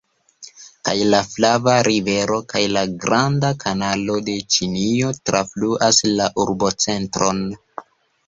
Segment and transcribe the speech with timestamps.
[0.87, 7.45] Kaj la Flava Rivero kaj la Granda Kanalo de Ĉinio trafluas la urbocentron.